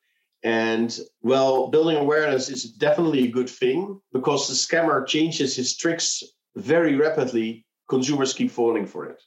[0.42, 6.22] And well, building awareness is definitely a good thing because the scammer changes his tricks
[6.55, 7.66] very rapidly.
[7.88, 9.20] Consumers keep falling for it.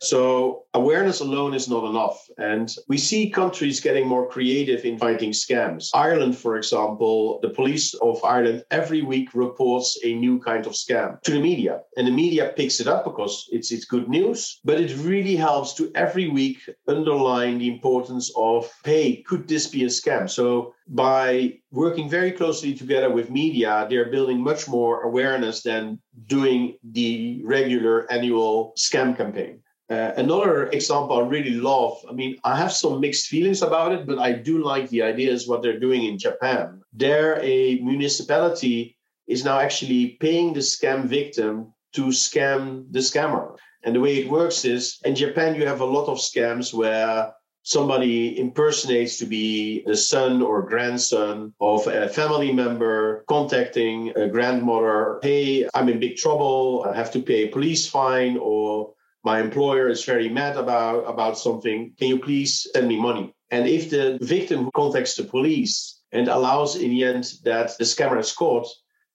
[0.00, 2.24] So awareness alone is not enough.
[2.38, 5.90] And we see countries getting more creative in fighting scams.
[5.94, 11.20] Ireland, for example, the police of Ireland every week reports a new kind of scam
[11.22, 11.80] to the media.
[11.96, 14.60] And the media picks it up because it's, it's good news.
[14.64, 19.84] But it really helps to every week underline the importance of, hey, could this be
[19.84, 20.30] a scam?
[20.30, 26.78] So by working very closely together with media, they're building much more awareness than doing
[26.82, 29.60] the regular annual scam campaign.
[29.90, 34.06] Uh, another example I really love, I mean, I have some mixed feelings about it,
[34.06, 36.82] but I do like the ideas what they're doing in Japan.
[36.92, 43.56] There, a municipality is now actually paying the scam victim to scam the scammer.
[43.82, 47.32] And the way it works is in Japan, you have a lot of scams where
[47.62, 55.18] somebody impersonates to be the son or grandson of a family member contacting a grandmother
[55.22, 59.88] hey i'm in big trouble i have to pay a police fine or my employer
[59.88, 64.18] is very mad about about something can you please send me money and if the
[64.22, 68.66] victim contacts the police and allows in the end that the scammer is caught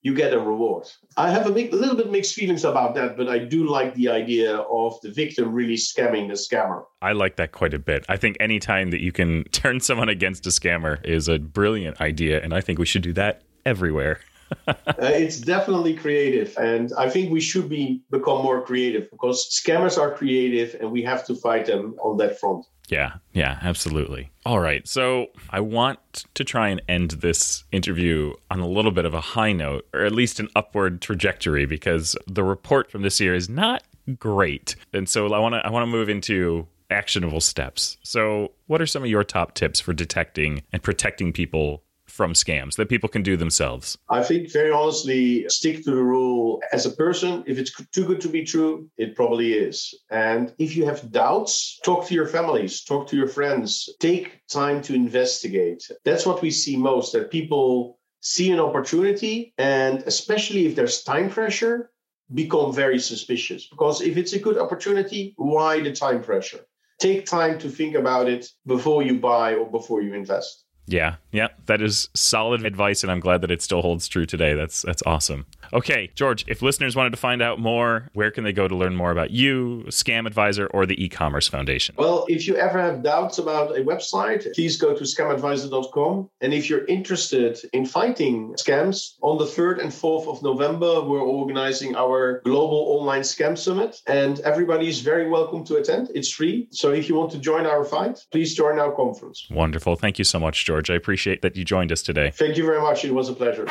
[0.02, 0.86] you get a reward
[1.16, 3.94] i have a, big, a little bit mixed feelings about that but i do like
[3.94, 8.06] the idea of the victim really scamming the scammer I like that quite a bit.
[8.08, 12.00] I think any time that you can turn someone against a scammer is a brilliant
[12.00, 14.20] idea, and I think we should do that everywhere.
[14.68, 19.98] uh, it's definitely creative and i think we should be become more creative because scammers
[19.98, 22.66] are creative and we have to fight them on that front.
[22.88, 24.30] Yeah yeah absolutely.
[24.44, 29.04] All right so i want to try and end this interview on a little bit
[29.04, 33.20] of a high note or at least an upward trajectory because the report from this
[33.20, 33.82] year is not
[34.18, 34.76] great.
[34.92, 37.96] And so i want to i want to move into actionable steps.
[38.02, 41.82] So what are some of your top tips for detecting and protecting people
[42.14, 43.98] from scams that people can do themselves?
[44.08, 47.42] I think very honestly, stick to the rule as a person.
[47.46, 49.92] If it's too good to be true, it probably is.
[50.10, 54.80] And if you have doubts, talk to your families, talk to your friends, take time
[54.82, 55.82] to investigate.
[56.04, 61.28] That's what we see most that people see an opportunity, and especially if there's time
[61.28, 61.90] pressure,
[62.32, 63.66] become very suspicious.
[63.66, 66.60] Because if it's a good opportunity, why the time pressure?
[67.00, 70.63] Take time to think about it before you buy or before you invest.
[70.86, 74.54] Yeah, yeah, that is solid advice, and I'm glad that it still holds true today.
[74.54, 75.46] That's that's awesome.
[75.72, 78.94] Okay, George, if listeners wanted to find out more, where can they go to learn
[78.94, 81.94] more about you, ScamAdviser, or the e-commerce foundation?
[81.98, 86.28] Well, if you ever have doubts about a website, please go to scamadviser.com.
[86.40, 91.20] And if you're interested in fighting scams, on the 3rd and 4th of November, we're
[91.20, 96.10] organizing our global online scam summit, and everybody is very welcome to attend.
[96.14, 96.68] It's free.
[96.70, 99.48] So if you want to join our fight, please join our conference.
[99.50, 99.96] Wonderful.
[99.96, 100.73] Thank you so much, George.
[100.90, 102.30] I appreciate that you joined us today.
[102.30, 103.04] Thank you very much.
[103.04, 103.66] It was a pleasure.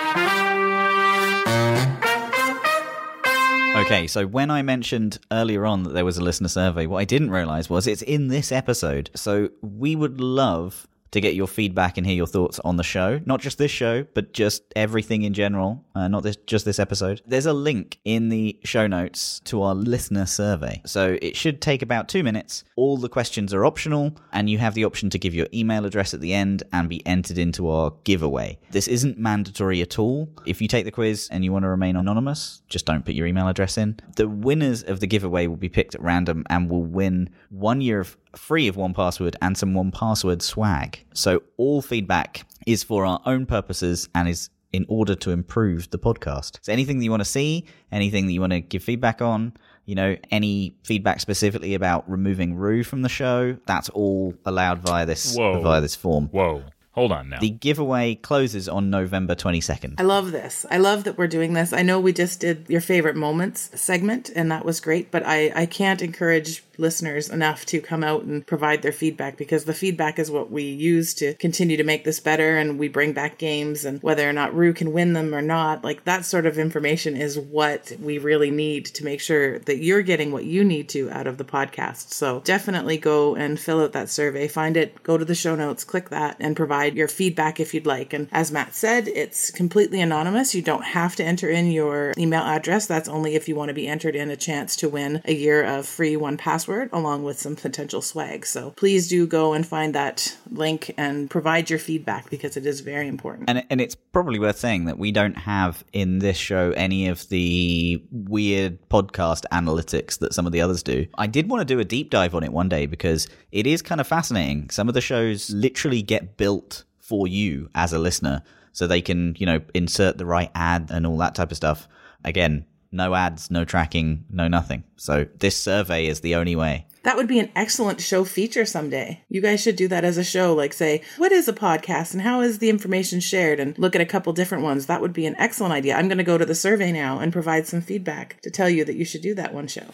[3.76, 7.06] Okay, so when I mentioned earlier on that there was a listener survey, what I
[7.06, 9.10] didn't realize was it's in this episode.
[9.16, 13.22] So we would love to get your feedback and hear your thoughts on the show.
[13.26, 17.22] Not just this show, but just everything in general, uh, not this, just this episode.
[17.26, 20.82] There's a link in the show notes to our listener survey.
[20.86, 22.64] So it should take about two minutes.
[22.76, 26.14] All the questions are optional, and you have the option to give your email address
[26.14, 28.58] at the end and be entered into our giveaway.
[28.72, 30.30] This isn't mandatory at all.
[30.46, 33.28] If you take the quiz and you want to remain anonymous, just don't put your
[33.28, 34.00] email address in.
[34.16, 38.00] The winners of the giveaway will be picked at random and will win one year
[38.00, 41.04] of free of 1Password and some 1Password swag.
[41.14, 46.00] So all feedback is for our own purposes and is in order to improve the
[46.00, 46.58] podcast.
[46.62, 49.54] So anything that you want to see, anything that you want to give feedback on,
[49.86, 55.06] you know, any feedback specifically about removing Roo from the show, that's all allowed via
[55.06, 55.62] this Whoa.
[55.62, 56.28] via this form.
[56.28, 56.64] Whoa.
[56.94, 57.40] Hold on now.
[57.40, 59.96] The giveaway closes on November 22nd.
[60.00, 60.64] I love this.
[60.70, 61.74] I love that we're doing this.
[61.74, 65.52] I know we just did your favorite moments segment, and that was great, but I,
[65.56, 70.18] I can't encourage listeners enough to come out and provide their feedback because the feedback
[70.20, 73.86] is what we use to continue to make this better and we bring back games
[73.86, 77.16] and whether or not Roo can win them or not, like that sort of information
[77.16, 81.10] is what we really need to make sure that you're getting what you need to
[81.12, 82.12] out of the podcast.
[82.12, 85.84] So definitely go and fill out that survey, find it, go to the show notes,
[85.84, 88.14] click that, and provide your feedback if you'd like.
[88.14, 90.54] And as Matt said, it's completely anonymous.
[90.56, 92.86] You don't have to enter in your email address.
[92.86, 95.64] That's only if you want to be entered in a chance to win a year
[95.64, 98.46] of free 1Password along with some potential swag.
[98.46, 102.82] So please do go and find that link and provide your feedback because it is
[102.82, 103.50] very important.
[103.50, 107.28] And and it's probably worth saying that we don't have in this show any of
[107.30, 111.06] the weird podcast analytics that some of the others do.
[111.18, 113.82] I did want to do a deep dive on it one day because it is
[113.82, 114.70] kind of fascinating.
[114.70, 116.73] Some of the shows literally get built
[117.14, 118.42] for you as a listener
[118.72, 121.88] so they can, you know, insert the right ad and all that type of stuff.
[122.26, 124.84] Again, no ads, no tracking, no nothing.
[124.96, 126.88] So this survey is the only way.
[127.04, 129.22] That would be an excellent show feature someday.
[129.30, 132.24] You guys should do that as a show, like say, what is a podcast and
[132.24, 134.88] how is the information shared and look at a couple different ones.
[134.88, 135.96] That would be an excellent idea.
[135.96, 138.86] I'm going to go to the survey now and provide some feedback to tell you
[138.86, 139.86] that you should do that one show.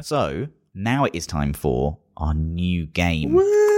[0.02, 3.34] So now it is time for our new game.
[3.34, 3.70] Woo!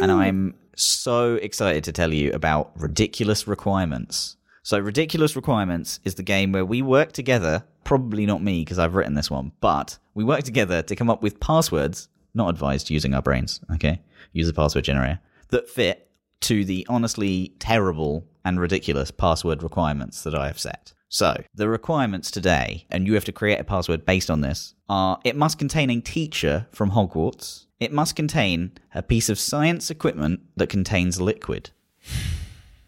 [0.00, 4.36] and I'm so excited to tell you about Ridiculous Requirements.
[4.62, 8.94] So, Ridiculous Requirements is the game where we work together, probably not me because I've
[8.94, 13.14] written this one, but we work together to come up with passwords, not advised using
[13.14, 14.00] our brains, okay?
[14.32, 16.10] Use a password generator, that fit
[16.40, 20.92] to the honestly terrible and ridiculous password requirements that I have set.
[21.08, 25.20] So, the requirements today, and you have to create a password based on this, are
[25.24, 30.40] it must contain a teacher from Hogwarts, it must contain a piece of science equipment
[30.56, 31.70] that contains liquid.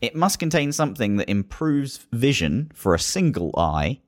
[0.00, 4.00] It must contain something that improves vision for a single eye.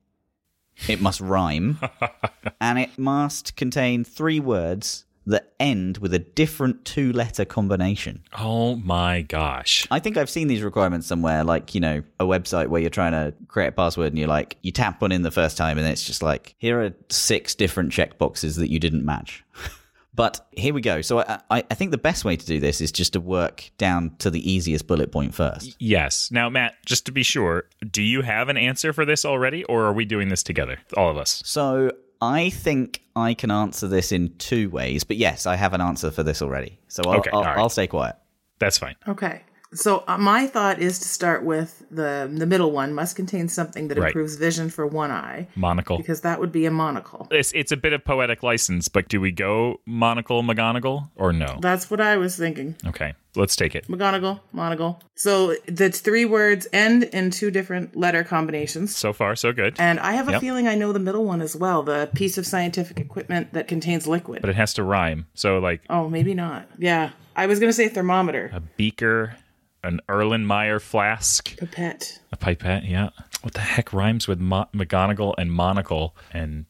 [0.88, 1.78] It must rhyme.
[2.60, 8.22] and it must contain three words that end with a different two letter combination.
[8.38, 9.86] oh my gosh.
[9.90, 13.12] I think I've seen these requirements somewhere, like, you know, a website where you're trying
[13.12, 15.86] to create a password and you're like, you tap one in the first time and
[15.86, 19.44] it's just like, here are six different checkboxes that you didn't match.
[20.14, 21.02] but here we go.
[21.02, 23.70] So I, I, I think the best way to do this is just to work
[23.78, 25.76] down to the easiest bullet point first.
[25.78, 26.30] Yes.
[26.30, 29.84] Now, Matt, just to be sure, do you have an answer for this already, or
[29.84, 31.42] are we doing this together, all of us?
[31.44, 35.80] So I think I can answer this in two ways, but yes, I have an
[35.80, 36.78] answer for this already.
[36.88, 37.58] So I'll, Okay, I'll, all right.
[37.58, 38.16] I'll stay quiet.
[38.58, 38.94] That's fine.
[39.08, 39.42] Okay.
[39.72, 43.88] So uh, my thought is to start with the the middle one must contain something
[43.88, 44.08] that Right.
[44.08, 45.96] improves vision for one eye Monocle.
[45.98, 47.28] because that would be a monocle.
[47.30, 51.58] It's, it's a bit of poetic license, but do we go monocle McGonagall or no?
[51.60, 52.74] That's what I was thinking.
[52.86, 53.86] Okay, let's take it.
[53.88, 55.00] McGonagall, monocle.
[55.16, 58.96] So the three words end in two different letter combinations.
[58.96, 59.76] So far, so good.
[59.78, 60.40] And I have a Yep.
[60.40, 61.82] feeling I know the middle one as well.
[61.84, 64.40] The piece of scientific equipment that contains liquid.
[64.40, 65.26] But it has to rhyme.
[65.34, 66.68] So, like oh, maybe not.
[66.78, 67.10] Yeah.
[67.36, 68.50] I was going to say thermometer.
[68.52, 69.36] a beaker,
[69.82, 72.20] an Erlenmeyer flask, Pipette.
[72.32, 72.84] a pipette.
[72.84, 73.10] Yeah.
[73.42, 76.66] What the heck rhymes with Mo- McGonagall and monocle and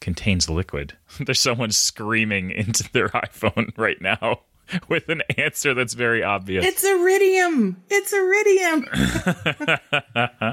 [0.00, 0.96] contains liquid?
[1.20, 4.40] There's someone screaming into their iPhone right now
[4.88, 6.64] with an answer that's very obvious.
[6.66, 7.82] It's iridium.
[7.88, 8.86] It's iridium.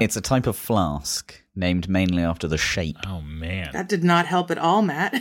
[0.00, 2.96] It's a type of flask named mainly after the shape.
[3.06, 3.70] oh man.
[3.72, 5.20] that did not help at all, Matt.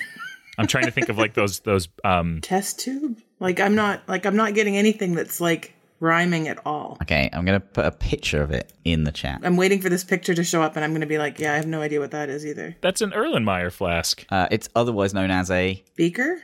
[0.58, 3.20] I'm trying to think of like those those um Test tube?
[3.40, 6.98] Like I'm not like I'm not getting anything that's like rhyming at all.
[7.02, 9.42] Okay, I'm going to put a picture of it in the chat.
[9.44, 11.54] I'm waiting for this picture to show up and I'm going to be like, yeah,
[11.54, 12.76] I have no idea what that is either.
[12.82, 14.26] that's an Erlenmeyer flask.
[14.30, 15.84] Uh, it's otherwise known as a.
[15.96, 16.44] Beaker?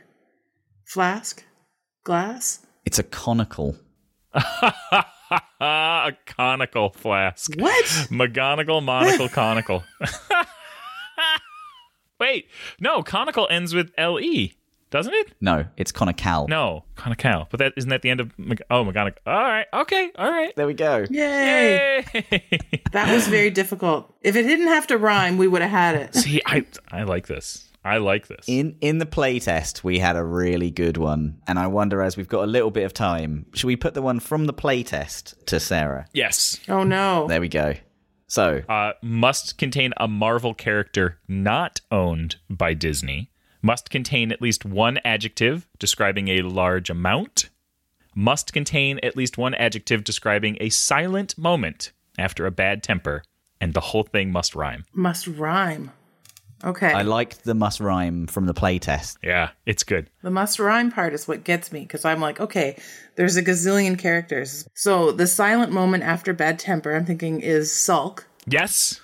[0.84, 1.44] Flask?
[2.04, 2.66] Glass?
[2.84, 3.76] It's a conical.
[5.60, 7.54] A conical flask.
[7.56, 7.84] What?
[8.10, 9.82] McGonagall, monocle, conical.
[12.20, 12.48] Wait,
[12.78, 14.54] no, conical ends with L E,
[14.94, 15.34] doesn't it?
[15.40, 16.46] No, it's conical.
[16.48, 17.48] No, conical.
[17.50, 19.16] But that isn't that the end of Mc- oh McGonagall.
[19.26, 20.54] All right, okay, all right.
[20.56, 21.04] There we go.
[21.10, 22.04] Yay!
[22.14, 22.48] Yay!
[22.92, 24.14] That was very difficult.
[24.22, 26.14] If it didn't have to rhyme, we would have had it.
[26.14, 27.68] See, I I like this.
[27.84, 28.46] I like this.
[28.48, 32.28] In in the playtest, we had a really good one, and I wonder as we've
[32.28, 35.60] got a little bit of time, should we put the one from the playtest to
[35.60, 36.06] Sarah?
[36.14, 36.60] yes.
[36.68, 37.26] Oh no.
[37.28, 37.74] There we go.
[38.26, 43.30] So Uh, must contain a Marvel character not owned by Disney.
[43.64, 47.48] Must contain at least one adjective describing a large amount.
[48.14, 53.22] Must contain at least one adjective describing a silent moment after a bad temper.
[53.62, 54.84] And the whole thing must rhyme.
[54.92, 55.92] Must rhyme.
[56.62, 56.92] Okay.
[56.92, 59.16] I liked the must rhyme from the playtest.
[59.22, 60.10] Yeah, it's good.
[60.20, 62.76] The must rhyme part is what gets me because I'm like, okay,
[63.16, 64.68] there's a gazillion characters.
[64.74, 69.00] So the silent moment after bad temper, I'm thinking is sulk, Yes.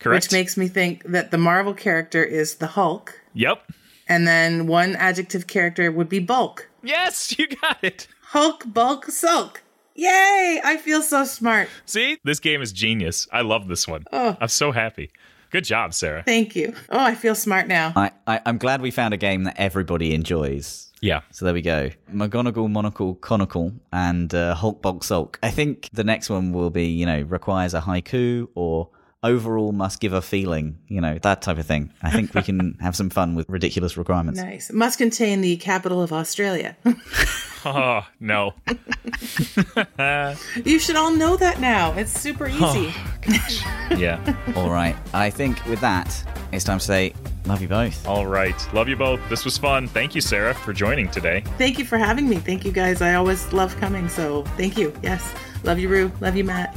[0.00, 0.26] Correct.
[0.26, 3.62] which makes me think that the Marvel character is the Hulk, yep.
[4.08, 6.68] And then one adjective character would be bulk.
[6.82, 8.06] Yes, you got it.
[8.22, 9.62] Hulk, bulk, sulk.
[9.94, 10.60] Yay!
[10.64, 11.68] I feel so smart.
[11.84, 13.28] See, this game is genius.
[13.30, 14.04] I love this one.
[14.12, 14.36] Oh.
[14.40, 15.10] I'm so happy.
[15.50, 16.22] Good job, Sarah.
[16.22, 16.72] Thank you.
[16.88, 17.92] Oh, I feel smart now.
[17.94, 20.90] I, I I'm glad we found a game that everybody enjoys.
[21.02, 21.20] Yeah.
[21.30, 21.90] So there we go.
[22.10, 25.38] McGonagall, Monocle, Conical, and uh, Hulk, Bulk, Sulk.
[25.42, 28.88] I think the next one will be, you know, requires a haiku or
[29.22, 31.92] overall must give a feeling, you know, that type of thing.
[32.02, 34.40] I think we can have some fun with ridiculous requirements.
[34.40, 34.72] Nice.
[34.72, 36.76] Must contain the capital of Australia.
[37.64, 38.54] Oh, no.
[40.64, 41.92] you should all know that now.
[41.92, 42.92] It's super oh, easy.
[43.96, 44.36] Yeah.
[44.56, 44.96] All right.
[45.14, 47.14] I think with that, it's time to say,
[47.46, 48.04] love you both.
[48.04, 48.56] All right.
[48.74, 49.20] Love you both.
[49.28, 49.86] This was fun.
[49.86, 51.44] Thank you, Sarah, for joining today.
[51.56, 52.36] Thank you for having me.
[52.36, 53.00] Thank you guys.
[53.00, 54.08] I always love coming.
[54.08, 54.92] So thank you.
[55.02, 55.32] Yes.
[55.62, 56.10] Love you, Roo.
[56.20, 56.74] Love you, Matt.